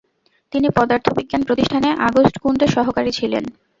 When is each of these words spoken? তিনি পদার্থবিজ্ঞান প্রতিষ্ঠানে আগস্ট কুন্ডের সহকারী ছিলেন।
তিনি 0.53 0.67
পদার্থবিজ্ঞান 0.77 1.41
প্রতিষ্ঠানে 1.47 1.89
আগস্ট 2.07 2.35
কুন্ডের 2.39 2.69
সহকারী 2.69 3.11
ছিলেন। 3.11 3.43